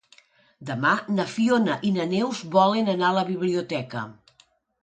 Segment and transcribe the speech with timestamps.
[0.69, 4.07] Demà na Fiona i na Neus volen anar a la biblioteca.